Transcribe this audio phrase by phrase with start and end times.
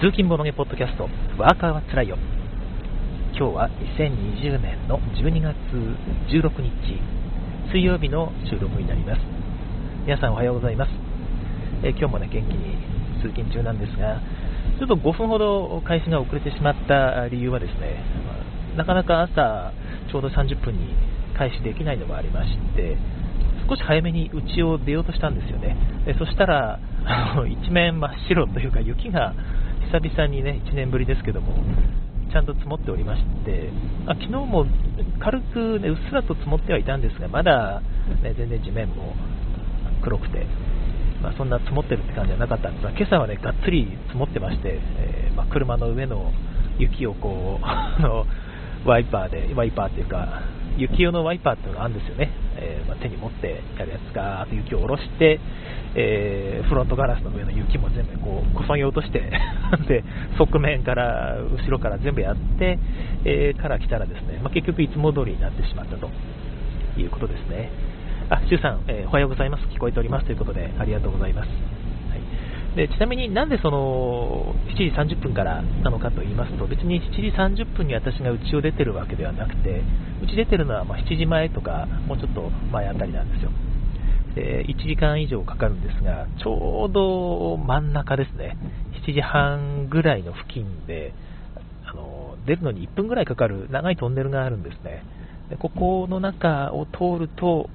[0.00, 2.16] 通勤ボロゲポッドキャスト、ワーカーはつらいよ。
[3.36, 3.68] 今日は
[4.00, 5.54] 2020年の12月
[6.32, 6.96] 16日、
[7.70, 9.20] 水曜日の収録になります。
[10.06, 10.90] 皆さんおはようございます。
[11.84, 12.78] え今日もね、元気に
[13.20, 14.22] 通勤中なんですが、
[14.78, 18.02] ちょっと5分ほど開始が遅れてしまった理由はですね、
[18.78, 19.74] なかなか朝
[20.10, 20.96] ちょうど30分に
[21.36, 22.96] 開始できないのもありまして、
[23.68, 25.76] 少し早めに家を出ようとしたんですよね。
[26.06, 29.34] でそしたら、あの一面真っ白というか雪が
[29.90, 31.52] 久々にね、1年ぶりですけども、
[32.30, 33.70] ちゃんと積もっておりまして、
[34.06, 34.64] あ昨日も
[35.18, 37.82] 軽く、ね、うっすらと積もってはいたんですが、まだ、
[38.22, 39.14] ね、全然地面も
[40.04, 40.46] 黒くて、
[41.20, 42.84] まあ、そんな積もってるって感じはなかったんです。
[42.84, 46.30] が、今朝はね、がっつり積もってまして、えー、まあ、車の上の
[46.78, 47.66] 雪をこう、
[48.88, 50.42] ワイパーで、ワイパーっていうか、
[50.80, 55.38] 雪用のワイパーっていうのがあるんですよね、えー、まあ、手に持ってやるやつが、あと雪を下ろして、
[55.94, 59.20] えー、フロントガラスの上の雪も全部こうこそぎ落として
[59.88, 60.04] で
[60.38, 62.78] 側面から後ろから全部やって、
[63.24, 66.08] えー、から来たらですね、まあ、結局いつも通りになってしまったと
[66.96, 67.70] いうことですね。
[68.30, 69.64] あ、シュウさん、えおはようございます。
[69.66, 71.79] 聞こえておりますということでありがとうございます。
[72.76, 79.82] でちなみになんでその7時30分からなのかと言いますと別に7時30分に私が家を出てるわけではなくて
[80.22, 83.50] 家出てるのはま7時前とかもうちょっと前あたりなんですよ。
[84.34, 88.56] で1時間以上かかるんですがちょうど真ん中ですね。
[89.04, 91.12] 7時半ぐらいの付近で
[91.84, 95.02] あの出るのに1分ぐらいかかる長いトンネルがあるんですね。
[95.58, 97.68] ここの中を通ると、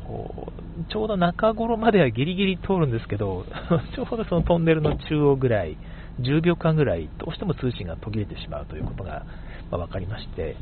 [0.90, 3.46] ちょうど中頃まではギリギリ通るんですけど、
[3.96, 5.78] ちょうどそのトンネルの中央ぐらい、
[6.22, 9.26] 10秒間ぐらい、どうしても通信が途切れてしまうということが、
[9.72, 10.56] ま分かりまして、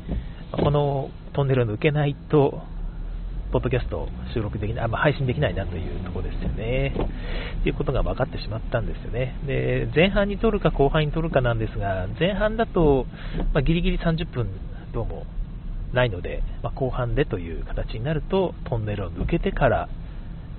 [0.52, 2.62] このトンネルを抜けないと、
[3.52, 6.92] ポッドキャスト収録できない、あまあ、配信できないなというところですよね。
[7.62, 9.36] ということが分かってしまったんですよね。
[9.46, 13.06] で、前半に撮るか後半に撮るかなんですが、前半だと、
[13.52, 14.48] まあ、ギリギリ30分
[14.92, 15.24] どうも
[15.94, 19.88] ないので、まあ、後半でという形になるとトンネルを抜けてから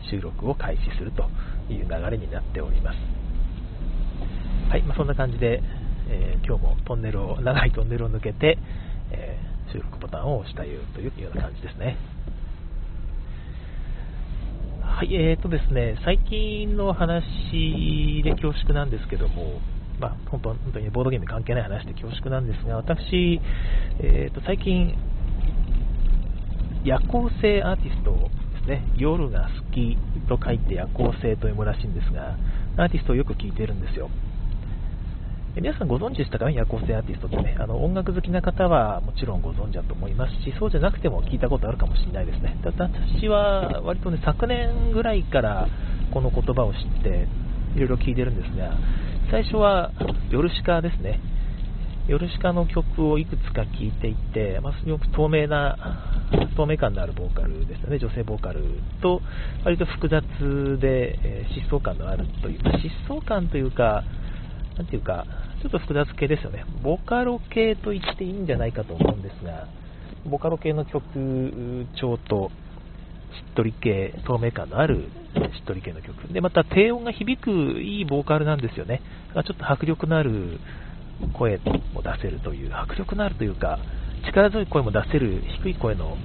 [0.09, 1.29] 収録を開始すると
[1.71, 2.97] いう流れになっております。
[4.69, 5.61] はい、まあ、そんな感じで、
[6.09, 8.57] えー、今日もトンネルを長いトンネルを抜けて、
[9.11, 11.97] えー、収録ボタンを押したというような感じですね。
[14.81, 19.59] はい、えーとですね、最近の話で恐縮なんですけども、
[19.99, 23.41] まあ、本当本当にボードゲーム関係ない話で恐縮なんですが、私、
[23.99, 24.95] えーと最近、
[26.85, 29.97] 夜行性アーティストですね、夜が好き
[30.29, 32.37] と書いて夜行性と読むらしいんですが、
[32.77, 34.07] アーティストをよく聴いてるんですよ。
[35.55, 42.55] 皆さんご存知でしたかね、夜行性アーティストってね、あの音楽好きな方はもちろんご存知だと思いますし、そうじゃなくても聞いたことあるかもしれないですね。
[42.61, 45.67] だ私は割とね、昨年ぐらいから
[46.13, 47.27] この言葉を知って、
[47.75, 48.77] いろいろ聞いてるんですが、
[49.31, 49.91] 最初は
[50.29, 51.19] ヨルシカですね。
[52.07, 55.75] ヨルシカの曲をいくつか聴いていて、まあ、よく透明な、
[56.55, 58.61] 透明感のあるボーカルですよね、女性ボーカル
[59.01, 59.21] と、
[59.63, 60.21] 割と複雑
[60.79, 64.03] で、えー、疾走感のあるというか、疾走感というか、
[64.77, 65.25] なんていうか、
[65.63, 69.67] ちょっと複雑系ですよね、ボカロ系と言っていいんじゃないかと思うんですが、
[70.29, 72.51] ボカロ系の曲調と、
[73.33, 75.09] しっとり系、透明感のある
[75.55, 76.31] しっとり系の曲。
[76.31, 77.51] で、また低音が響く
[77.81, 79.01] いいボーカルなんですよね。
[79.33, 80.59] ちょっと迫力のある
[81.33, 81.59] 声
[81.93, 83.79] も出せるという、迫力のあるというか、
[84.27, 86.17] 力強い声も出せる低い声の、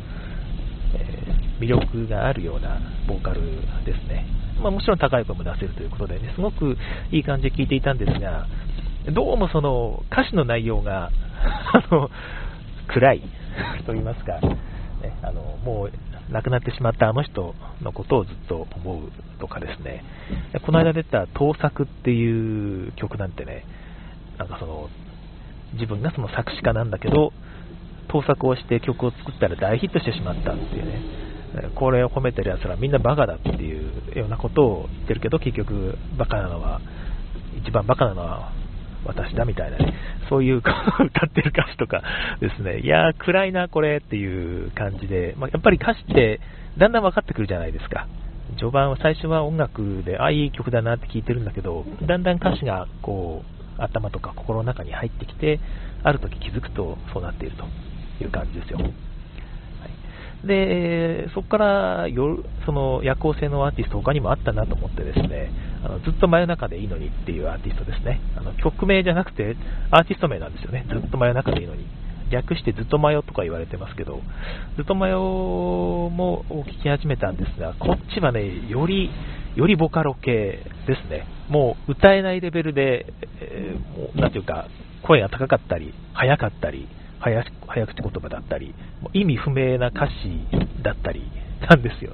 [0.94, 3.40] えー、魅力があるようなボーカル
[3.84, 4.26] ですね。
[4.60, 6.76] まあ、もちろん高い声も出せるということでね、すごく
[7.10, 8.46] いい感じで聴いていたんですが、
[9.12, 11.10] どうもその歌詞の内容が
[11.72, 12.10] あの
[12.88, 13.22] 暗い
[13.86, 15.92] と言いますか、ね、あのもう
[16.32, 20.04] 亡くなってしまったあの人のことをずっと思うとかですね、
[20.62, 23.64] この間出た盗作っていう曲なんてね、
[24.40, 24.88] なんかその、
[25.74, 27.32] 自分がその作詞家なんだけど、
[28.08, 31.02] 盗作をして曲を作ったら大ヒットしてしまったっていうね、
[31.74, 36.80] これを褒めてる奴らみんなバカだっていうようなことを言ってるけど、結局バカなのは、
[37.62, 38.52] 一番バカなのは
[39.04, 39.92] 私だみたいなね、
[40.30, 42.02] そういう歌ってる歌詞とか
[42.40, 46.40] ですね、いやー暗いなこれっていう感じで、まあ、やっぱり歌詞って
[46.78, 48.08] だんだん分かってくるじゃないですか。
[48.58, 55.60] 序盤は最初は音楽で、ああ、いい曲だなって聞いてるんだけど、だんだん歌詞がこう、頭とか心の中に入ってきて、
[56.02, 57.64] ある時気づくとそうなっていると
[58.22, 58.78] いう感じですよ。
[58.78, 65.50] はい、で、そこから夜その夜行性のアーティスト他にもあったなと思ってですね、
[65.84, 68.20] あのずっと真夜中でいいのにっていうアーティストですね。
[68.36, 69.56] あの曲名じゃなくて
[69.90, 70.86] アーティスト名なんですよね。
[70.88, 71.86] ずっと真夜中でいいのに。
[72.30, 74.20] 略してずっとマヨとか言われてますけど、
[74.76, 79.10] ずっとマヨも聞き始めたんですが、こっちはね、より、
[79.56, 81.26] よりボカロ系ですね。
[81.50, 84.68] もう歌えないレベルで、えー、もうなんていうか、
[85.02, 86.88] 声が高かったり、速かったり、
[87.18, 88.74] 早早口言葉だったり、
[89.12, 90.12] 意味不明な歌詞
[90.82, 91.22] だったり
[91.68, 92.12] なんですよ。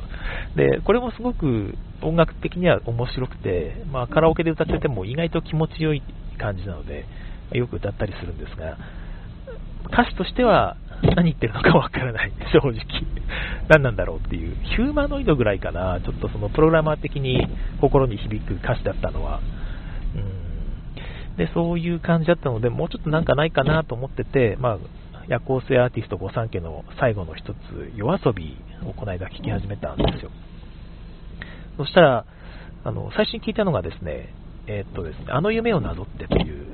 [0.56, 6.02] で、これもすごく音楽的には面白くて、まあ、カラオケで歌ってても意外と気持ちよい
[6.38, 7.04] 感じなので、
[7.52, 8.78] よく歌ったりするんですが、
[9.92, 12.74] 歌詞としては何言ってるのかわからない、 正直。
[13.68, 17.46] 何なんだろうっていう、ヒューマノイドぐらいかな、ちょっとそのプログラマー的に
[17.80, 19.40] 心に響く歌詞だったのは。
[20.14, 20.46] うん
[21.36, 24.78] で、そういう感じだったので、もうちょっとなんかないかなと思ってて、まあ、
[25.28, 28.56] 夜行性アーティスト御三家の最後の一つ、夜遊び
[28.86, 30.30] をこの間聴き始めたんですよ。
[31.76, 32.24] そしたら、
[32.84, 34.32] あの、最初に聞いたのがですね、
[34.66, 36.66] えー、っとですね、あの夢をなぞってという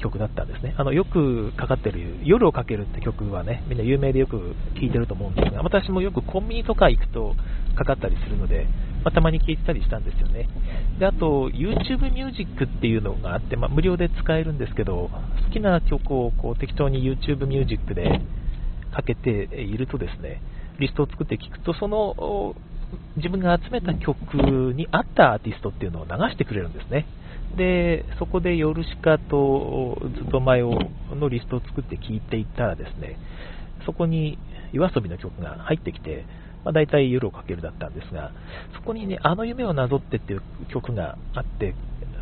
[0.00, 0.74] 曲だったんですね。
[0.76, 7.34] あの、よくかかってる、夜をかけるって曲はね、みんな有名でよく聴いてると思うんですが、私もよくコンビニとか行くと
[7.76, 8.66] かかったりするので、
[9.04, 10.48] まあ、たまに聴いてたりしたんですよね。
[10.98, 15.10] で、あと、YouTube Music っていうのがあって、まあ、無料で使えるんですけど、
[15.46, 18.20] 好きな曲をこう適当に YouTube Music で
[18.92, 20.42] かけているとですね、
[20.78, 22.54] リストを作って聴くと、その
[23.16, 27.06] 自分が集めた曲に合ったアーティストっていうのを流してくれるんですね。
[27.56, 30.78] で、そこでヨルシカとずっと前を
[31.14, 33.16] のリストを作って聴いていったらですね、
[33.84, 34.38] そこに
[34.72, 36.24] yoasobi の曲が入ってきて、
[36.64, 38.32] まあ、大体夜をかけるだったんですが、
[38.74, 41.74] そこにね、あの夢をなぞってっていう曲があって、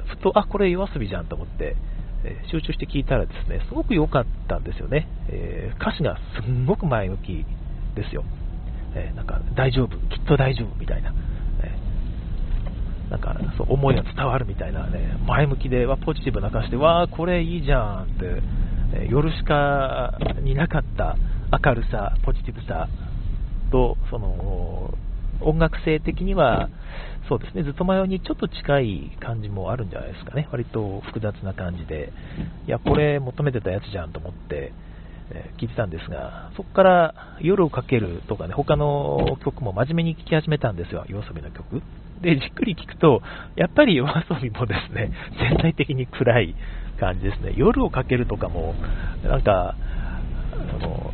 [0.07, 1.77] ふと、あ、これ yoasobi じゃんと思って、
[2.25, 5.09] えー、集中して聴いたらですね、すごく良かったんですよね。
[5.29, 7.45] えー、歌詞がすんごく前向き
[7.95, 8.25] ですよ。
[8.95, 11.13] えー、なんか大丈夫、きっと大丈夫みたいな。
[13.11, 18.43] なんかそう思いが伝わるみたいなね、前向きで、わポジティブな感じで、わあ、これいいじゃんって、
[18.95, 21.17] え夜しかになかった
[21.65, 22.89] 明るさ、ポジティブさ
[23.71, 24.95] と、その
[25.41, 26.69] 音楽性的には、
[27.29, 32.13] そうですね、ずっと前にちょっと近い感じもあるんじゃないですかね、割と複雑な感じで、
[32.67, 34.73] いや、これ求めてたやつじゃんと思って、
[35.59, 41.83] 聞いてたんですが、そこから夜をかけるとかね、他の曲も真面目に聴き始めたんですよ、夜遊びの曲。
[42.23, 43.23] で、じっくり聞くと、
[43.57, 46.55] やっぱり夜遊びもですね、 全体的に暗い
[46.99, 47.53] 感じですね。
[47.57, 48.75] 夜をかけるとかも、
[49.25, 49.75] なんか、
[50.53, 51.13] あの、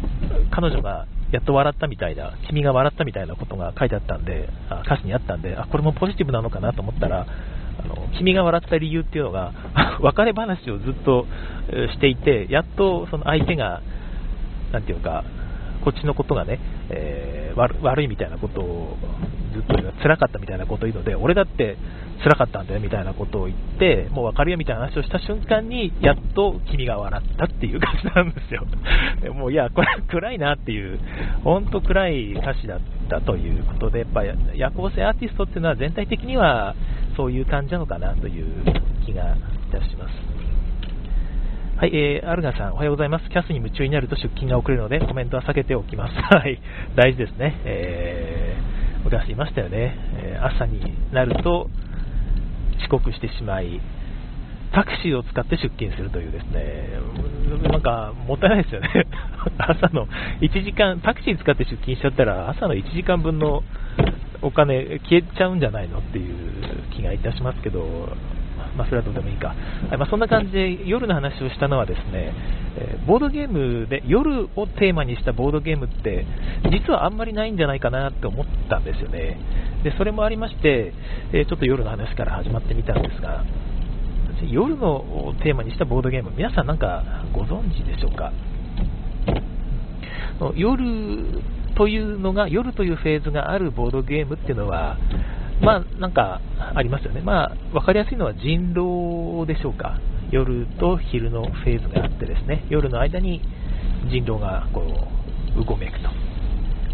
[0.50, 7.26] 彼女がやっと笑ったみたいな、君が笑ったみたいなことが書いてあったんで、あ歌詞にあったんで、あ、これもポジティブなのかなと思ったら、
[7.84, 9.52] あの君が笑った理由っていうのが、
[10.00, 11.26] 別れ話をずっと
[11.92, 13.82] していて、やっとその相手が、
[14.72, 15.24] なんていうか、
[15.84, 16.58] こっちのことがね、
[16.90, 18.96] えー、悪いみたいなことを
[19.52, 21.76] ずっと辛かったみたいなことを言うので、俺だって
[22.22, 28.64] 辛かったんだよみたいなことを言って、もう分かるよみたいな話をした瞬間に、やっと君が笑ったっていう感じなんですよ。
[29.22, 30.98] でもういや、これは暗いなっていう、
[31.44, 34.24] 本当暗い歌詞だったということで、やっぱ
[34.54, 36.74] 夜行性アーティストっていうのは全体的には
[37.16, 38.46] そういう感じなのかなという
[39.04, 39.36] 気が
[39.68, 40.43] いたします。
[41.84, 43.28] はい、えー、アルガさん、おはようございます。
[43.28, 46.14] キャスに夢中になると出勤が遅れるので、コメントは避けておきます。
[46.34, 46.58] はい、
[46.96, 47.60] 大事ですね。
[47.66, 49.94] えー、昔いましたよね。
[50.16, 50.80] えー、朝に
[51.12, 51.68] なると
[52.78, 53.82] 遅刻してしまい、
[54.72, 56.88] タクシーを使って出勤するというですね、
[57.68, 58.88] なんかもったいないですよね。
[59.58, 60.06] 朝の
[60.40, 63.62] 1時間、タクシー使って出勤しちゃったら、朝の1時間分の
[64.40, 66.32] お金消えちゃうんじゃないのっていう
[66.96, 68.08] 気がいたしますけど、
[68.76, 69.54] まあ、それはどうでもいいか、は
[69.94, 72.34] いまあ、そんな感じで夜の話をしたのはですね、
[72.76, 76.26] えー、ボードゲームで夜をテーマにしたボードゲームって
[76.70, 79.38] 実はあんまりないんじゃないかなって思ったんですよね。
[79.84, 80.92] でそれもありまして、
[81.32, 83.44] えー、ちょっと夜の話から始まってみたんですが
[84.50, 88.32] 夜のテーマにしたボードゲーム皆さんなんかご存知でしょうか？
[90.56, 91.42] 夜
[91.76, 94.98] というのが夜というフェーズがあるボードゲームっていうのは
[95.60, 96.40] まあ、なんか
[96.74, 99.98] ありますよね、まあ、分かりやすいのは人狼でしょうか、
[100.30, 103.40] 夜と昼のフェーズがあってですね、夜の間に
[104.10, 104.82] 人狼がこ
[105.56, 106.08] ううごめくと、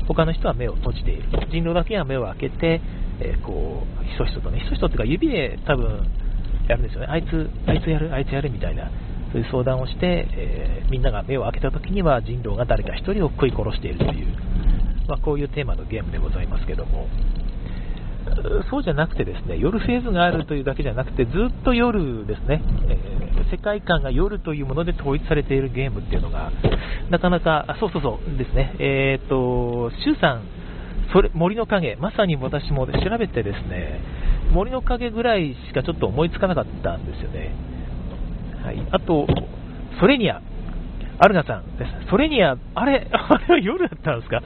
[0.07, 2.81] 他の人は目を閉じている、人狼だけは目を開けて、
[3.21, 6.07] えー、こうひそひそとね、ひそひそというか指で多分
[6.69, 8.91] やるんですよね、あいつ、あいつやる、あいつやるみたいな。
[9.33, 14.27] そういう相談をして、えー、みんなが目を開けたときには人狼が誰か1人を食い殺しているという、
[15.07, 17.07] まあ、こういうテーマのゲームでございますけども、
[18.71, 26.53] そうじゃなくてですね、夜フェーズがあるというだけじゃなくて、ずっと夜ですね、えー、世界観が夜というもので統一されているゲームっていうのが、
[27.11, 30.43] なかなか、あそうそうそうですね、えっ、ー、と、シュウさん、
[31.13, 34.01] それ森の影、まさに私も調べてですね、
[34.53, 37.55] 森の影ぐらいしかちょっと思いつかなかったんですよね。
[38.63, 39.27] はい、あと、
[40.01, 40.41] ソレニア、
[41.23, 42.09] アルガさんです。
[42.11, 44.43] それには、あれ、 あれは夜だったんですか？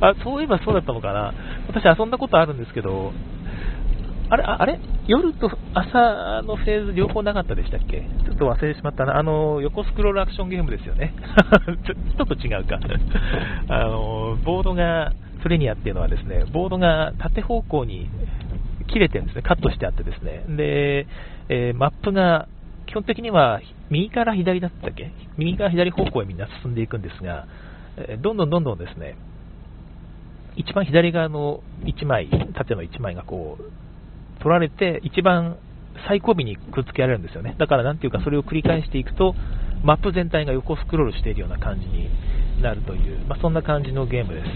[0.00, 1.32] あそういえばそうだったのかな？
[1.68, 3.12] 私遊んだことあるんですけど、
[4.30, 4.78] あれ、ああれ？
[5.06, 8.02] 夜と朝のフェーズ両方なかったでしたっけ？
[8.26, 9.16] ちょっと忘れてしまったな。
[9.18, 11.14] あの、横スクロールアクションゲームですよね。
[11.86, 12.78] ちょちょっと違うか。
[13.74, 18.10] あの、ボードが、フレニアっていうのはですね、ボードが縦方向に
[18.88, 19.42] 切れてるんですね。
[19.42, 20.42] カットしてあってですね。
[20.48, 21.06] で、
[21.48, 22.48] えー、マップが
[22.88, 25.12] 基本的には右から左だったっけ？
[25.36, 27.46] 右から左方向へみんな進んでいくんですが、
[28.22, 29.16] どんどんどんどんですね、
[30.56, 35.58] 一番左側の1枚、縦の1枚がこう、取られて、一番
[36.08, 37.56] 最後尾にくっつけられるんですよね。
[37.58, 39.34] だからなんていうか、それを繰り返していくと、
[39.84, 42.08] マップ全体が横スクロールしているような感じに
[42.62, 44.46] なるという、まあ、そんな感じのゲームです。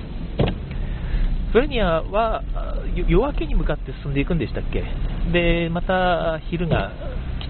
[1.52, 2.42] フレニアは
[3.06, 4.82] 夜明けに向かって進んでいくんでしたっけ？
[5.32, 6.92] で、また昼が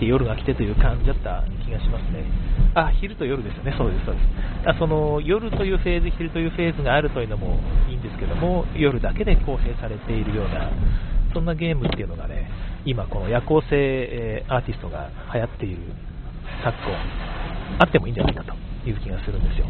[0.03, 2.27] て夜が来てという感じだった気がしますね。
[2.75, 3.75] あ、昼と夜ですよね。
[3.79, 4.27] そうです、そうです。
[4.69, 10.71] あその夜というフェーズ、昼というフェーズがあるというのもいいんですけども、夜だけで構成されているような、
[11.33, 12.51] そんなゲームっていうのがね、
[12.85, 15.79] 今この夜行性、え、アーティストが流行っている
[16.65, 16.97] 昨今、
[17.79, 18.55] あってもいいんじゃないかと
[18.89, 19.67] いう気がするんですよ。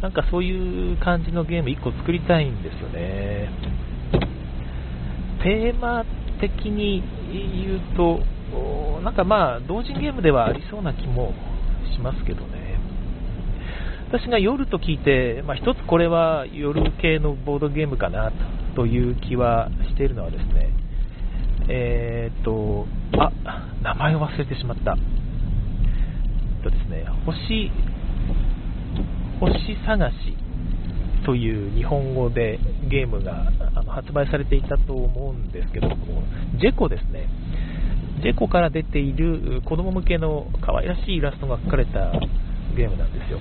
[0.00, 3.48] なんかそういう感じのゲーム1個作りたいんですよね。
[5.44, 6.04] テーマ
[6.40, 7.02] 的に
[7.32, 8.20] 言うと、
[9.02, 11.32] なんかまあ、同人ゲームではありそうな気も
[11.94, 12.78] しますけどね。
[14.08, 18.30] 私が夜と聞いて、まあ、一つこれは夜系のボードゲームかな
[18.76, 20.70] という気はしているのはですね、
[21.68, 22.86] えー、っと、
[23.18, 23.32] あ、
[23.82, 24.96] 名前を忘れてしまった。
[24.96, 27.70] えっとですね、星、
[29.40, 30.14] 星探し
[31.24, 35.96] という日本語でゲームがあの発売されていたと思うんですけども、
[36.60, 37.28] ジェコですね。
[38.22, 42.12] ジェコから出ている子供向けの可愛らしいイラストが描かれた
[42.76, 43.38] ゲームなんですよ。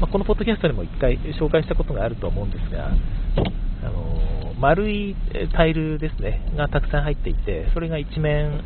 [0.00, 5.14] まあ、このポッドキャストでも1回紹介したことがあると思うんですが、あの丸い
[5.52, 8.62] タイルですね、がたくさん入っていて、それが一面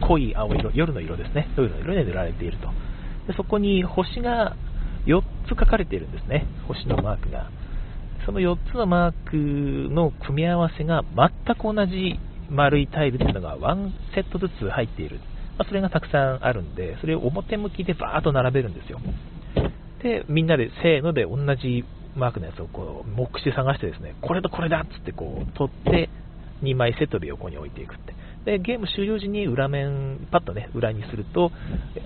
[0.00, 2.68] 濃い青色、夜の色ですね、夜の色で塗られていると。
[3.28, 4.56] でそこに星が
[5.06, 7.48] 4つ書かれているんですね、星のマークが。
[8.26, 9.12] その4つのマー
[9.88, 12.18] クの組み合わせが全く同じ
[12.50, 15.18] 丸いタイルというのが1セットずつ入っている、
[15.58, 19.00] まあ、それがたくさんあるんで、それを表向きでバーッと並べるんですよ。
[20.02, 21.84] で、みんなでせーので同じ
[22.16, 26.08] マークのやつをこう目視探してですね、これとこれだっつってこう取って
[26.62, 28.14] 2枚セットで横に置いていくって。
[28.44, 31.50] で、ゲーム終了時に裏面、パッとね、裏にすると、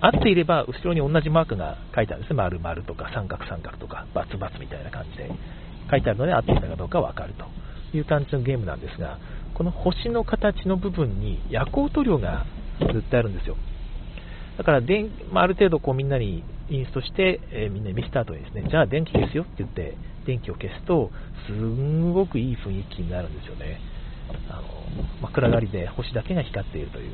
[0.01, 2.37] 合っていれば後ろに同じマークが書いてあるんですね。
[2.37, 5.31] 丸々とか三角三角とか、バツバツみたいな感じで
[5.91, 7.45] 書いてあるので合っていたかどうかわかると
[7.97, 9.19] いう感じのゲームなんですが、
[9.59, 12.47] この星の形の部分に夜光塗料が
[12.81, 13.57] 塗ってあるんですよ。
[14.57, 19.97] だから電、まあ、ある程度こうみんなにインストして、えー、みんなに見せた後にですね、じゃあ電気消すよって言って
[20.27, 21.11] 電気を消すと、
[21.49, 23.81] すんごくいい雰囲気になるんですよね。
[24.49, 24.63] あの
[25.23, 27.11] まあ、暗がりで星だけが光っているという、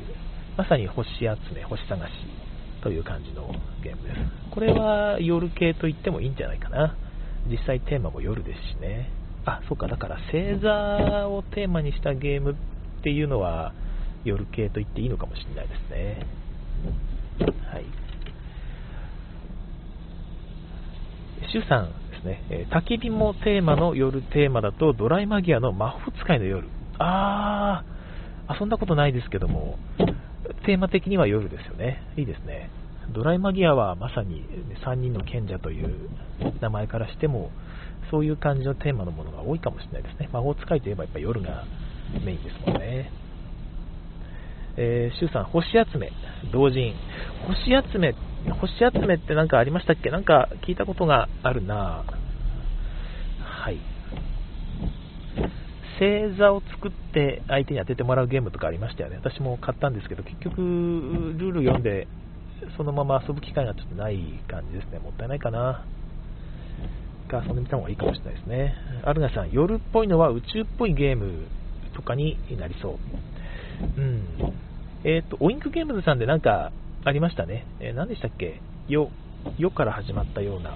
[0.55, 1.25] まさに星集
[1.55, 2.11] め、星探し
[2.83, 3.49] という感じの
[3.83, 4.19] ゲームです。
[4.51, 6.95] これは夜系と言ってもいいんじゃないかな。
[7.49, 9.24] 実際テーマも夜ですしね。
[9.45, 12.55] あ、そうか、だから星座をテーマにしたゲームっ
[13.03, 13.73] ていうのは
[14.23, 16.25] 夜系と言っていいのかもしれないですね。
[17.71, 17.85] はい。
[21.51, 26.67] シュさんですね、え焚き火もテーマの夜テーマだとドライマギアの魔法使いの夜。
[26.97, 29.77] あー、遊んだことないですけども、
[30.65, 32.01] テーマ的には夜ですよね。
[32.17, 32.71] いいですね。
[33.13, 34.45] ドライマギアはまさに
[34.85, 36.09] 3人の賢者という
[36.61, 37.51] 名前からしても、
[38.11, 40.29] そういう感じのテーマのものが多いかもしれないですね。
[40.31, 41.65] 魔法使いといえばやっぱ夜が
[42.23, 43.11] メインですもんね。
[44.77, 46.11] えー、シュウさん、星集め、
[46.51, 46.93] 同人。
[47.47, 48.13] 星集め、
[48.59, 50.09] 星集めって何かありましたっけ？
[50.09, 52.03] なんか聞いたことがあるな
[53.39, 53.79] はい。
[55.97, 59.15] 星座を作って相手に当ててもらうゲームとかありましたよね。
[59.15, 62.07] 私も買ったんですけど、結局、ルール読んで、
[62.77, 64.99] そのまま遊ぶ機会がちょっとない感じですね。
[64.99, 65.85] もったいないかな。
[67.27, 68.75] か遊んでみた方がいいかもしれないですね。
[69.03, 71.47] アルガさん、夜っぽいのは宇宙っぽいゲーム
[71.93, 72.97] とかになりそう。
[73.97, 74.53] うん。
[75.03, 76.71] えっ、ー、と、オインクゲームズさんでなんか
[77.03, 77.65] ありましたね。
[77.79, 78.61] えー、何でしたっけ？
[78.87, 79.09] よ、
[79.57, 80.75] よから始まったような。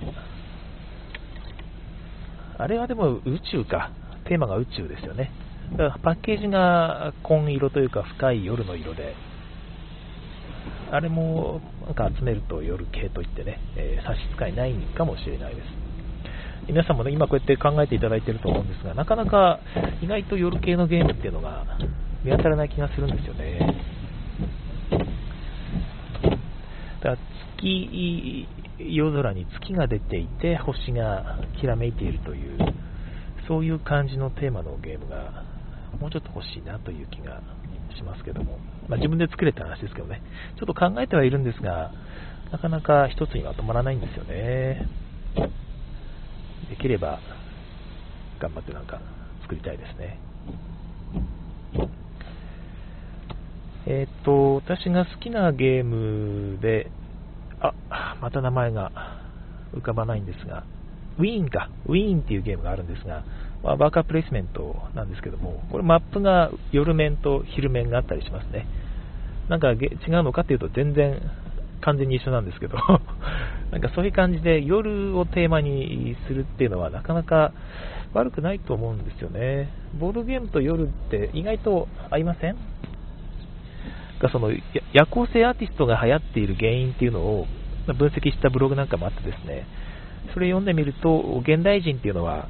[2.57, 3.91] あれはでも宇宙か。
[4.25, 5.31] テーマが宇宙ですよね。
[5.71, 9.15] だからパッケージが紺色というか深い夜の色で、
[10.91, 15.65] あれもなんか集めると夜系といってね、えー、差し支えないかもしれないです。
[16.67, 19.59] 皆さんもね、今こうやって考えていただいていると思うんですが、なかなか
[20.03, 21.65] 意外と夜系のゲームっていうのが
[22.23, 23.59] 見当たらない気がするんですよね。
[27.01, 27.17] だから
[27.57, 32.57] 月、夜空に月が出ていて、星がきらめいているという、
[33.47, 35.43] そういう感じのテーマのゲームが
[35.99, 37.41] もうちょっと欲しいなという気が
[37.95, 40.21] しますけども、まあ、自分で作れた話ですけどね、
[40.57, 41.91] ちょっと考えてはいるんですが、
[42.51, 44.87] なかなか一つにまとまらないんですよね。
[46.69, 47.19] できれば、
[48.39, 49.01] 頑張ってなんか
[49.41, 50.19] 作りたいですね。
[53.85, 56.91] えっ、と、私が好きなゲームで、
[57.59, 57.73] あ、
[58.21, 58.91] また名前が
[59.73, 60.63] 浮かばないんですが、
[61.17, 63.23] ウィーンか、ウィーンっていうゲームがあるんですが、
[63.63, 68.65] まあ、ワーカープレイスメントなんですけども、これマップが夜面と昼面があったりしますね。
[69.49, 71.19] なんか違うのかっていうと全然
[71.81, 72.77] 完全に一緒なんですけど
[73.71, 77.51] なんかそういう感じで夜をテーマにするっていうのはなかなか
[78.13, 79.69] 悪くないと思うんですよね。
[79.99, 82.55] ボードゲームと夜って意外と合いません？
[84.19, 84.51] がその
[84.93, 87.47] 夜行性アーティストが流行っている原因っていうのを
[87.87, 89.65] 分析したブログなんかもあってですね、
[90.33, 92.47] それ読んでみると、現代人っていうのは、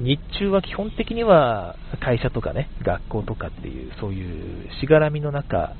[0.00, 5.74] 日中は基本的には会社とかね、学校とかっていう、そういうしがらみの中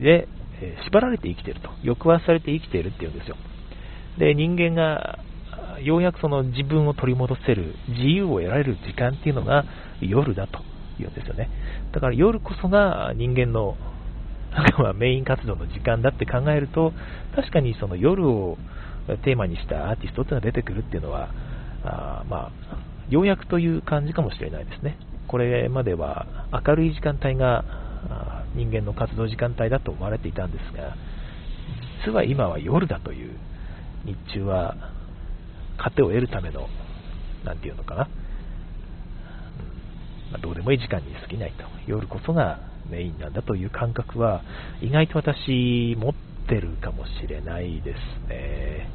[0.00, 0.28] で、
[0.60, 3.36] え縛られて生きてると、抑圧されて生きているっていうんですよ。
[4.18, 5.18] で、人間が
[5.82, 9.64] ようやくその自分を取り戻せる、自由を得られる時間っていうのが
[10.00, 10.60] 夜だと
[11.00, 11.50] いうんですよね。
[11.92, 13.76] だから夜こそが人間の
[14.52, 16.92] なんかまメイン活動の時間だって考えると、
[17.34, 18.56] 確かにその夜を
[19.24, 21.28] テーマにしたアーティストっていうのが出てくるっていうのは、
[21.84, 22.52] あまあ、
[23.08, 24.96] ようやくという感じかもしれないですね。
[25.28, 26.26] これまでは
[26.66, 27.64] 明るい時間帯が
[28.54, 30.96] 人間の活動時間帯だと思われていたんですが、
[32.04, 33.30] 実は今は夜だという、
[34.04, 34.76] 日中は
[35.76, 36.68] 糧を得るための、
[37.44, 38.08] なんていうのかな、
[40.32, 44.42] まあ、どうでもいい時間に過ぎないと、夜こそがメインなんだという感覚は、
[44.80, 46.14] 意外と私、持っ
[46.48, 48.88] てるかもしれないですね。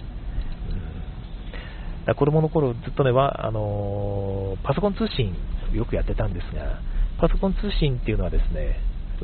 [2.08, 5.36] うん、子供の頃ずっとねは、あのパソコン通信
[5.74, 6.82] よくやってたんですが、
[7.20, 8.80] パソコン通信っていうのはですね、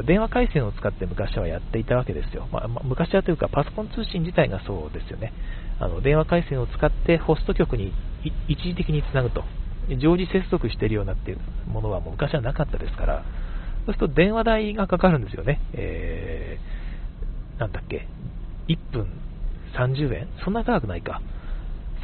[0.06, 2.48] 電話回線を使って昔はやっていたわけですよ。
[2.52, 5.34] まあ、昔はというか、パソコン通信自体がそうですよね。
[5.80, 7.94] あの電話回線を使ってホスト局に
[8.48, 9.44] 一時的につなぐと。
[9.96, 13.24] 常時接続しているようなっていうものはもう昔はなかったですから、
[13.86, 15.62] そうすると電話代がかかるんですよね。
[15.74, 18.06] えー、なんだっけ、
[18.68, 19.08] 1分
[19.76, 21.22] 30円そんな高くないか。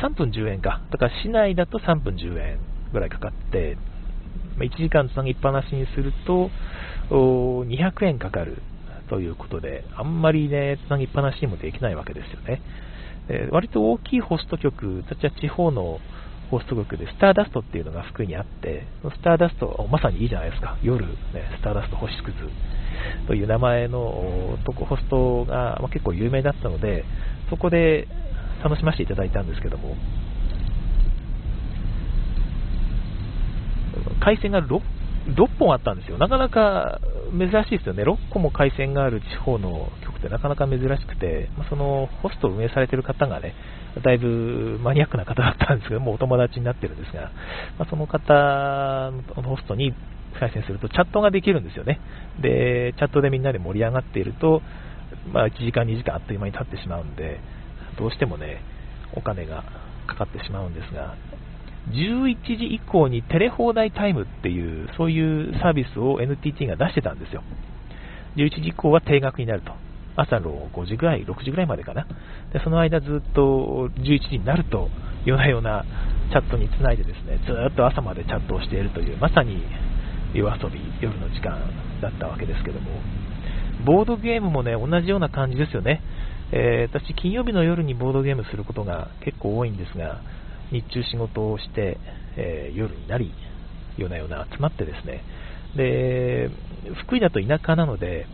[0.03, 0.81] 3分10円か。
[0.91, 2.59] だから市内だと3分10円
[2.91, 3.77] ぐらいかかって、
[4.57, 6.51] 1時間つなぎっぱなしにすると
[7.09, 8.61] 200円かかる
[9.09, 12.61] ということで、あんまりね、つなぎっぱなしにもできないわけですよね。
[13.29, 15.99] えー、割と大きいホスト局、たちは地方の
[16.51, 21.13] ホスト国でスターダストっていうのが福井にあって、スターダスト、まさにいいじゃないですか、夜、ね、
[21.57, 22.33] スターダスト星屑
[23.27, 27.05] という名前のとこホストが、ま、結構有名だったので、
[27.49, 28.07] そこで
[28.63, 29.95] 楽しませていただいたんですけども、
[34.21, 34.80] 回線が 6,
[35.36, 36.17] 6本あったんですよ。
[36.17, 36.99] なかなか
[37.32, 38.04] 珍しいですよね。
[38.04, 43.54] 6個も回線がある地方の局ってなかなか珍しくて、そのホストを運営されている方がね、
[44.02, 47.32] だいぶマニアックな方だったんですけども、お友達になってるんですが、
[47.78, 49.93] まあ、その方のホストに
[50.39, 51.99] 再生するとチャットができるんですよね。
[52.41, 54.62] で、チャットでみんなで盛り上がっていると、
[55.32, 57.39] まあ、1時間、2時間あっという間に経ってしまうんで、
[57.97, 58.62] どうしてもね、
[59.15, 59.63] お金が
[60.08, 61.15] かかってしまうんですが、
[61.91, 67.43] 11時以降にテレ放題タイムっていう、そういうサービスを NTT が出してたんですよ。
[68.38, 69.73] 11時以降は定額になると。
[70.15, 72.06] 朝の5時ぐらい、6時ぐらいまでかな。
[72.53, 74.89] で、その間ずっと11時になると、
[75.25, 75.86] 夜な夜な
[76.32, 79.63] チャットにつないでですね、ずっと朝までチャットをしているという、まさに
[80.34, 81.60] 夜遊び、夜の時間
[82.01, 82.91] だったわけですけども、
[83.86, 86.01] ボードゲームもね、同じような感じですよね。
[86.55, 90.21] えー、私、金曜日の夜にボードゲームすることが結構多いんですが、
[90.71, 91.97] 日中仕事をして、
[92.37, 93.33] えー、夜になり、
[93.97, 95.23] 夜な夜な集まってですね、
[95.75, 96.51] で、
[97.05, 98.27] 福井だと田舎なので、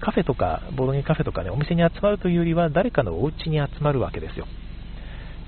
[0.00, 4.46] カフェとか、ボードゲームカフェとかね、お店に集まるというよりは、誰かのお家に集まるわけですよ。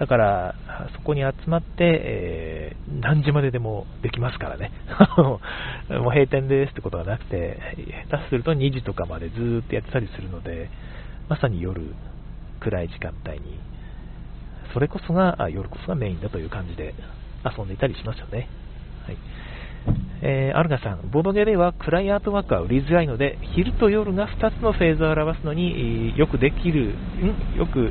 [0.00, 0.54] だから、
[0.96, 4.72] そこに集まって、えー、何時まででもできますからね。
[5.16, 5.38] も
[5.90, 7.60] う閉店ですってことがなくて、
[8.08, 10.68] 下手すると2時とかまでずっとやってたりするので、
[11.28, 11.94] まさに夜、
[12.60, 13.58] 暗い時間帯に、
[14.72, 16.94] それこそが、夜こそがメインだという感じで
[17.44, 18.48] 遊んでいたりしますよね。
[19.06, 19.16] はい
[20.22, 27.58] えー、アルガさん、ボードゲでは暗いアートワークは売りづらいので、昼と夜が2つのフェーズを表すのによくできる、ん？
[27.58, 27.90] よく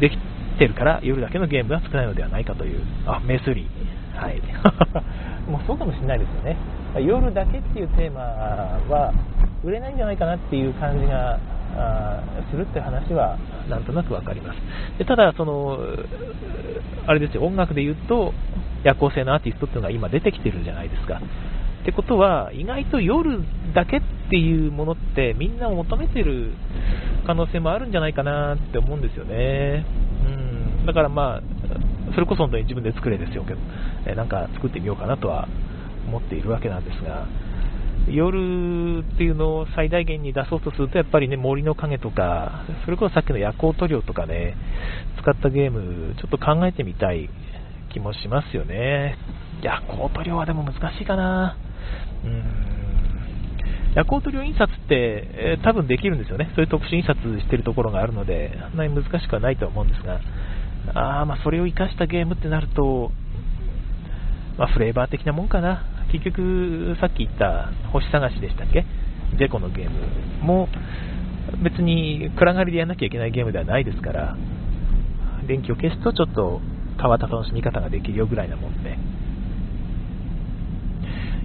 [0.00, 0.16] でき
[0.58, 4.18] てるから夜だけのゲームが少ないのではないかという、あ、メスリー。
[4.20, 4.42] はい。
[5.48, 6.56] もうそうかもしれないですよね。
[7.00, 9.12] 夜だけっていうテーマは
[9.62, 11.38] 売れないんじゃないかなっていう感じが
[12.50, 14.58] するって話はなんとなくわかります。
[14.98, 15.78] でただ、その、
[17.06, 18.32] あれですよ、音楽で言うと、
[18.84, 21.20] 夜行性のアーティストっていうのが今出てきてるじゃないですか。
[21.82, 23.40] ってことは、意外と夜
[23.74, 26.52] だけっていうものってみんなを求めてる
[27.26, 29.86] 可能性もあるんじゃないかなって思うんですよね。
[30.80, 31.42] うん、だからまあ、
[32.14, 33.60] それこそ本当に自分で作れですよけど、
[34.06, 35.48] えなんか作ってみようかなとは
[36.06, 37.26] 思っているわけなんですが、
[38.08, 44.56] 夜っていうのを最大限に出そうとすると、やっぱりね、森の影とか、それこそさっきの夜光塗料とかね、
[45.20, 47.28] 使ったゲーム、ちょっと考えてみたい
[47.92, 49.16] 気もしますよね。
[49.62, 51.56] 夜光塗料はでも難しいかな。
[52.24, 52.70] うーん。
[53.94, 56.50] 夜光塗料印刷って、えー、多分できるんですよね。
[56.54, 60.20] そういう特殊印刷してるところがあるので、あんなに難しくはないとは思うんですが、
[60.94, 63.10] あまあ、それを活かしたゲームってなると、
[64.56, 65.84] まあ、フレーバー的なもんかな。
[66.12, 68.84] 結局、さっき言った星探しでしたっけ？
[69.38, 70.68] ジェコのゲームも
[71.62, 74.36] 別に暗がりでやんなきゃいけないゲームではないですから、
[75.46, 76.60] 電気を消すとちょっと
[77.00, 78.98] 変わった楽しみ方ができるよぐらいなもんで。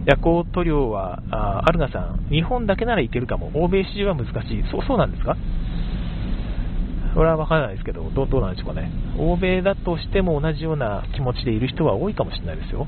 [0.07, 4.63] 夜光塗料は、あアルナさん、日本だけならいけるかも、欧米市場は難しい。
[4.71, 5.35] そう、そうなんですか？
[7.13, 8.91] それはわからないですけど、どどうなんでしょうかね。
[9.17, 12.87] 欧米だとしても同じような気持ちでいる人は多いかもしれないですよ。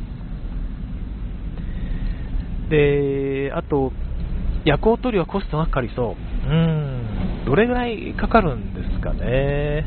[2.70, 3.92] で、あと、
[4.66, 6.16] 夜光塗料はコストがかかりそ
[6.48, 6.50] う。
[6.50, 9.86] うん、どれぐらいかかるんですかね。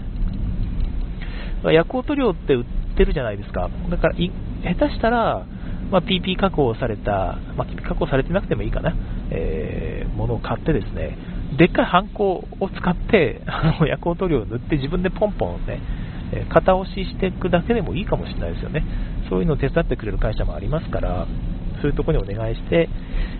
[1.64, 2.64] 夜光塗料って売っ
[2.96, 3.68] てるじゃないですか。
[3.90, 5.46] だから、下手したら、
[5.90, 8.94] まあ、PP 加工された、まあ、PP 加工されてなくてもいいかな、
[9.30, 11.18] えー、ものを買ってですね、
[11.58, 15.80] でっかいハンコを使って、 あの夜光塗料を塗って自分でポンポンね、
[16.32, 18.84] え型押ししていくだけでもいいかもしれないですよね。
[19.28, 21.26] そういうのを手伝ってくれる会社もありますから、
[21.80, 22.88] そういうところにお願いして、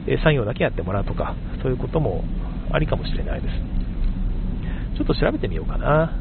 [0.06, 2.24] え作業だけやってもらうとか、そういうことも
[2.72, 3.54] ありかもしれないです。
[4.96, 6.12] ちょっと調べてみようかな。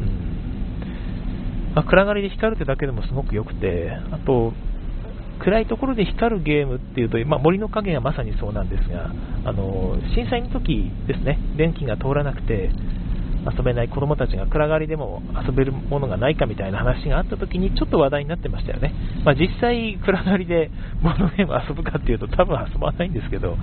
[0.00, 4.52] うんまあ、暗がりで光るってだけでもすごく良くて、あと、
[5.42, 9.10] 暗いところで光るゲームっていうと、まあ、森の影がまさにそうなんですが、
[9.44, 12.70] あの震災の時ですね、電気が通らなくて、
[13.44, 18.94] 遊べない子供たちが暗がりでも遊べるものがないかみたいな話があった時にちょっと話題になってましたよね。
[19.24, 20.70] まあ、実際暗がりで
[21.02, 23.58] ボードゲーム遊ぶかっていうと多分遊ばないんですけど、うん、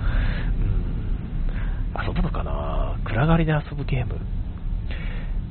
[2.06, 2.98] 遊ぶのかな？
[3.04, 4.18] 暗がりで遊ぶゲーム。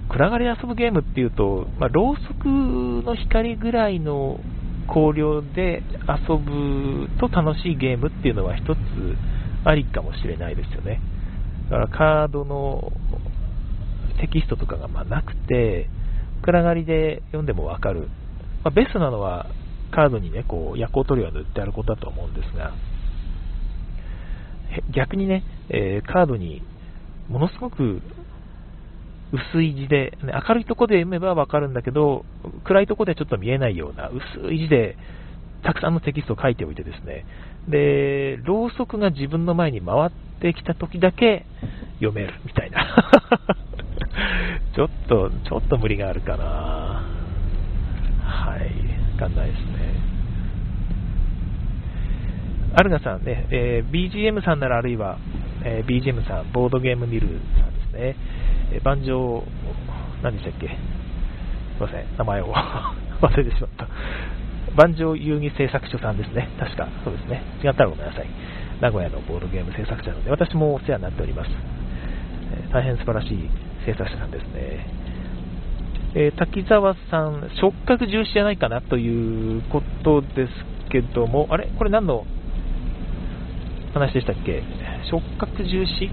[0.10, 4.40] 暗がりで遊ぶゲームっていうと、まあ、ろうそくの光ぐらいの
[4.88, 8.78] 光量で遊ぶと楽しいゲームっていうのは一つ
[9.66, 11.00] ありかもしれないですよね。
[11.70, 12.92] だからカードの
[14.20, 15.90] テキストとかがまなくて、
[16.42, 18.10] 暗がりで読んでもわかる。
[18.64, 19.48] まあ、ベストなのは
[19.92, 22.74] カードにね、こう、夜光塗料が塗ってあることだと思うんですが、
[24.94, 26.62] 逆にね、えー、カードに
[27.28, 28.02] ものすごく
[29.54, 32.26] 薄い字で、ね、明るいとこで読めばわかるんだけど、
[32.66, 34.98] 暗いとこではちょっと見えないような薄い字で
[35.64, 37.26] たくさんのテキストを書いておいてですね、
[37.68, 41.46] で、ろうそくが自分の前に回ってきた時だけ
[41.96, 42.86] 読めるみたいな。
[44.76, 47.04] ちょっと、ちょっと無理があるかな。
[48.24, 48.60] はい、
[49.14, 50.10] わかんないですね。
[52.76, 55.18] アルガさんね、えー、BGM さんならあるいは、
[55.64, 58.16] えー、BGM さん、ボードゲームミルさんですね、
[58.74, 59.44] えー、盤上、
[60.22, 60.68] 何でしたっけ？
[60.68, 60.76] すい
[61.82, 62.54] ません、名前を
[63.22, 63.88] 忘れてしまった。
[64.76, 66.48] 盤上遊戯製作所さんですね。
[66.60, 67.42] 確か、そうですね。
[67.64, 68.28] 違ったらごめんなさい。
[68.80, 71.50] 名古屋のボードゲーム制作者なので、私もお世話になっております。
[72.54, 73.50] えー、大変素晴らしい
[73.86, 74.86] 制作者さんですね。
[76.16, 81.68] えー、滝沢さん、触覚重視じゃないかなということですけども、あれ？
[81.78, 82.26] これ何の
[83.94, 84.64] 話でしたっけ？
[85.10, 86.10] 触覚重視？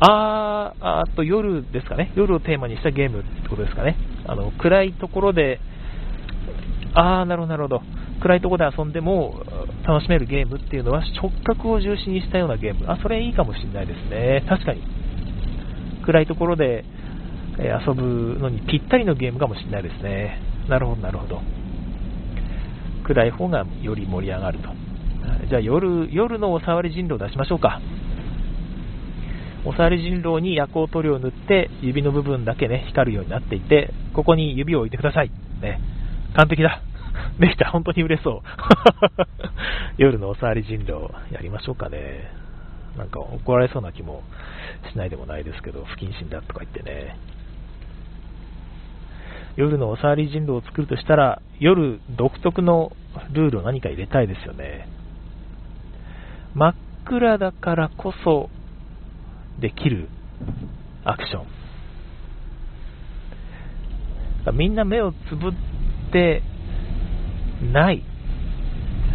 [0.00, 2.12] あー、あと夜ですかね。
[2.16, 3.96] 夜をテーマにしたゲームってことですかね。
[4.26, 5.60] あの、暗いところで、
[6.92, 7.82] あー、なるほど、なるほど。
[8.24, 9.44] 暗いところで遊んでも
[9.86, 12.90] 楽しめるゲームっていうのは触覚を重視にしたようなゲーム。
[12.90, 14.42] あ、それいいかもしれないですね。
[14.48, 14.80] 確かに。
[16.06, 16.86] 暗いところで
[17.58, 20.40] 遊ぶのにぴったりのゲームかもしれないですね。
[20.70, 21.42] なるほど、なるほど。
[23.04, 24.70] 暗い方がより盛り上がると。
[25.50, 27.82] じゃあ夜、夜のおさわり人狼を出しましょうか。
[29.66, 35.30] おさわり人狼に夜光塗料を塗って指の部分だけね、光るようになっていて、ここに指を置いてください。
[35.60, 35.78] ね。
[36.34, 36.80] 完璧だ。
[37.38, 37.70] できた。
[37.70, 38.42] 本当に売れそう。
[39.96, 42.30] 夜のおさわり人狼やりましょうかね。
[42.96, 44.22] なんか怒られそうな気も
[44.92, 47.16] しないでもないですけど、不謹慎だとか言ってね。
[49.56, 52.92] 夜のおさわり人狼を作るとしたら、夜独特の
[53.32, 54.88] ルールを何か入れたいですよね。
[56.54, 56.74] 真っ
[57.04, 58.48] 暗だからこそ
[59.60, 60.08] できる
[61.04, 61.46] アクション。
[64.52, 65.52] みんな目をつぶっ
[66.12, 66.42] て
[67.72, 68.02] ない。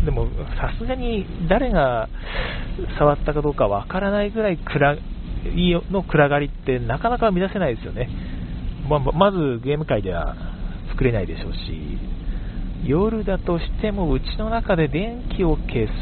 [0.06, 0.28] でも、
[0.60, 2.10] さすがに誰が
[2.98, 5.00] 触ったかどうかわからないぐらい暗い
[5.92, 8.10] の暗がりってなかなか生み出せないですよね。
[8.90, 10.36] ままずゲーム界では
[10.92, 11.58] 作れないでしょうし、
[12.86, 15.96] 夜だとしてもうちの中で電気を消す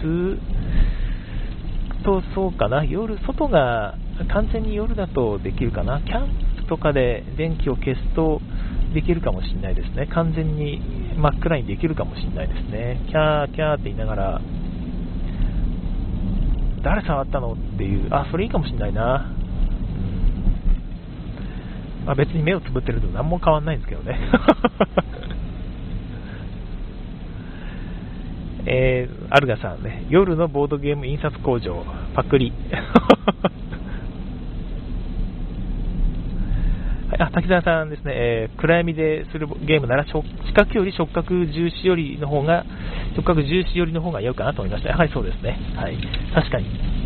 [2.04, 3.96] とそうかな、夜、外が
[4.30, 6.30] 完全に夜だとできるかな、キャン
[6.64, 8.42] プとかで電気を消すと
[8.98, 10.82] できるかもしれないですね、完全に
[11.16, 14.42] 真っ暗にできるかもしれないですね、キャーキャーって言いながら、
[16.82, 19.32] 誰触ったのっていう、あ、それいいかもしれないな、
[22.02, 22.06] うん。
[22.08, 24.18] まあ、別に目をつぶってると何も変わんないんですけどね。
[28.66, 32.52] えー、アルガさんね、夜のボードゲーム印刷工場、パクリ。
[37.20, 40.12] あ滝沢さんですね、えー、暗闇でするゲームなら視
[40.54, 42.64] 覚より触覚重視よりの方が
[43.16, 44.90] 触覚重視よりの方が良いかなと思いました。
[44.90, 45.58] やはりそうですね。
[45.76, 45.98] はい。
[46.36, 46.98] 確かに。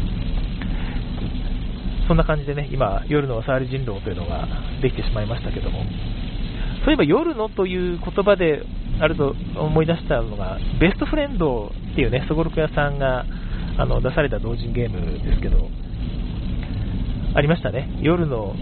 [2.07, 4.45] そんな感じでね、今、夜のおさわり人狼というのが
[4.81, 5.85] できてしまいましたけども、
[6.83, 8.63] そういえば夜のという言葉で
[8.99, 13.25] あると思い出したのが、ベストフレンドっていうね、すごろく屋さんが
[13.77, 15.69] あの出された同人ゲームですけど、
[17.33, 18.55] ありましたね、夜の、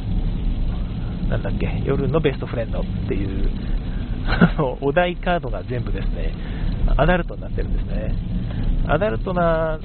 [1.29, 3.49] なんだっけ、夜のベストフレンドっていう
[4.25, 6.33] あのお題カードが全部ですね、
[6.97, 8.13] アダルトになってるんですね。
[8.87, 9.79] アダルトな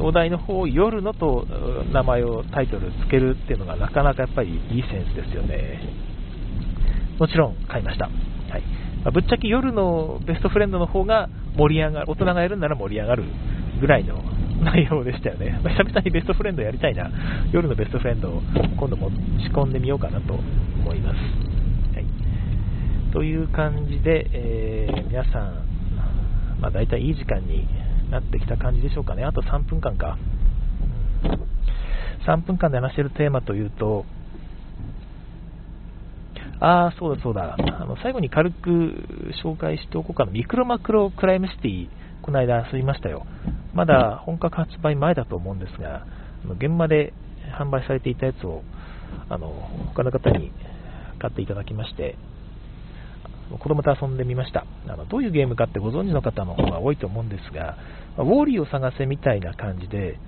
[0.00, 1.46] お題の方を夜のと
[1.92, 5.80] 名前をタイトルつけるっていうのがなかなかやっぱりいいセンスですよね。
[7.18, 8.04] もちろん買いました。
[8.06, 8.62] はい
[9.02, 13.24] まあ、ぶっちゃけ夜のベストフレンドの方が盛り上がる、大人がやるんなら盛り上がる
[13.80, 14.22] ぐらいの
[14.60, 15.60] 内容でしたよね。
[15.62, 17.10] まあ、久々にベストフレンドやりたいな。
[17.52, 18.42] 夜のベストフレンドを
[18.76, 21.16] 今度も仕込んでみようかなと思います。
[21.94, 27.66] はい、という感じで、えー、皆さん、まあ、大体いい時間に
[28.10, 29.24] なってきた感じでしょうかね。
[29.24, 30.18] あと3分間か。
[32.26, 34.04] 3分間で話しているテーマというと、
[36.60, 37.56] ああ、そうだそうだ。
[37.58, 38.68] あの、最後に軽く
[39.42, 40.30] 紹介しておこうかな。
[40.30, 41.88] ミクロマクロクライムシティ、
[42.20, 43.26] この間遊びましたよ。
[43.74, 46.06] まだ本格発売前だと思うんですが、
[46.44, 47.12] あの現場で
[47.58, 48.62] 販売されていたやつを、
[49.28, 49.48] あの、
[49.94, 50.52] 他の方に
[51.18, 52.16] 買っていただきまして、
[53.58, 54.64] 子供と遊んでみました。
[54.86, 57.76] あのどういうゲームかってご存知の方の方が多いと思うんですが、
[58.16, 60.18] ウォーリーを探せみたいな感じで、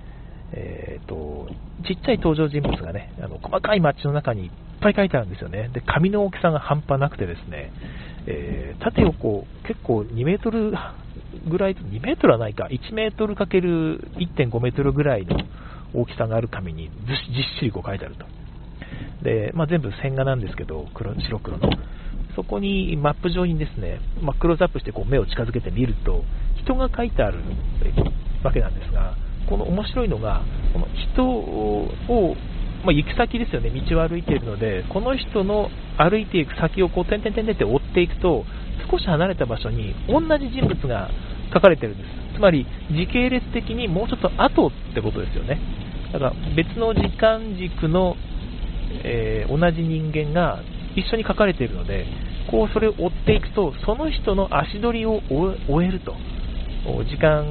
[0.51, 1.47] えーと、
[1.87, 4.51] ちっちゃい登場人物がね、あの細かい街の中にいっ
[4.81, 5.69] ぱい書いてあるんですよね。
[5.73, 7.71] で、紙の大きさが半端なくてですね、
[8.25, 10.73] えー、縦横結構2メートル
[11.47, 15.37] ぐらい、2メートルはないか、1メートルかける1.5メートルぐらいの
[15.93, 17.15] 大きさがある紙にずっ
[17.59, 18.25] しりこう書いてあると。
[19.23, 21.69] で、まあ、全部線画なんですけど、黒白黒の。
[22.35, 26.23] そこにマップ上にですね、まあ、クローズアップしてこう目を近づけてみると、
[26.63, 27.39] 人が書いてある
[28.43, 29.15] わけなんですが、
[29.47, 30.41] この面白いのが、
[30.73, 32.35] この人を、
[32.83, 38.45] まあ、行く先ですよね、道を歩いているので、この人の歩いていく先をこう点々点々って追っていくと、
[38.91, 41.09] 少し離れた場所に同じ人物が
[41.53, 42.35] 書かれてるんです。
[42.35, 45.59] つまり、時系列的にもうちょっと後ってことですよね。
[46.11, 48.15] だから別の時間軸の、
[49.03, 50.61] えー、同じ人間が
[50.95, 52.05] 一緒に書かれているので、
[52.51, 55.21] こうそれを追っていくと、その人の足取りを
[55.69, 56.15] 追えると。
[56.83, 57.45] 時間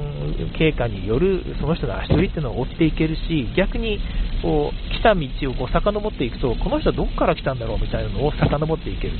[0.57, 3.99] 経過によるその人の足取りっていうのを追っていけるし、逆に
[4.41, 9.13] こう来た道をこう遡っていくと、この人はどこから来たんだろうみたいなのを遡っていける。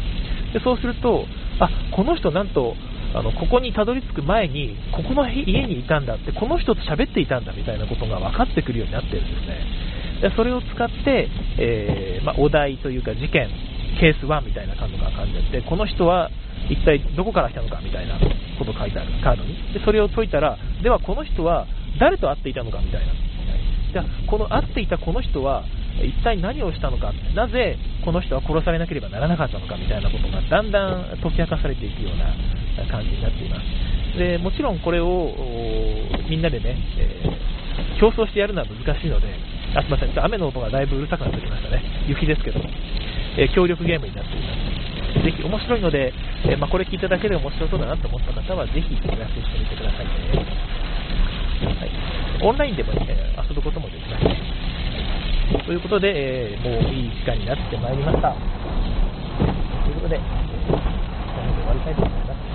[0.54, 1.26] でそうすると、
[1.60, 2.76] あこの人なんと
[3.16, 10.30] あのここにたどり着く前に、ここの家にいたんだって、この人と喋っていたんだみたいなことが分かってくるようになってるんですね。
[10.30, 13.50] でそれを使って、えー、まあ、お題というか事件、
[14.00, 16.30] ケース1みたいな感じが感じて、この人は
[16.70, 18.20] 一体どこから来たのかみたいな
[18.58, 19.56] こと書いてあるカードに。
[19.74, 21.68] で、それを解いたら、ではこの人は
[22.00, 23.14] 誰と会っていたのかみたいな。
[23.94, 25.64] じゃ、この会っていたこの人は
[26.02, 32.34] 一体何をしたのか、なぜこの人は殺されなければならなかったのかみたいなことがだんだん解き明かされていくような
[32.90, 33.58] 感じになっていま
[34.14, 34.18] す。
[34.18, 35.32] でもちろんこれを
[36.30, 39.28] みんなでね、えー、競争してやるのは難しいので、
[39.76, 42.60] あすみません、雨の音がだいぶうるさくなってきましたね、雪ですけど、
[43.38, 44.73] えー、協力ゲームになっています。
[45.22, 46.14] ぜひ面白いので、
[46.50, 50.74] えまあ、これ聞いただけで面白そうだなと思った方は、ぜひ予約してみてくださいね。
[51.64, 51.92] はい、
[52.42, 54.24] オンラインでも、ね、遊ぶこともできます。
[55.66, 58.34] ということで、えー、もういい時間になってまいりました。
[58.34, 62.54] ということで、この辺で終わりたいと思います。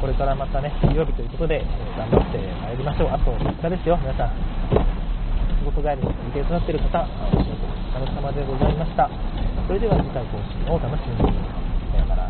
[0.00, 3.08] これからまたね、水曜日ということで、えー、頑張ってまいりましょう。
[3.10, 4.32] あと3日ですよ、皆さん。
[5.58, 9.29] 仕事帰りの予定となっている方、お仕事お疲れ様でございました。
[9.70, 11.30] それでは次回更新をお楽しみに。
[11.92, 12.29] さようなら。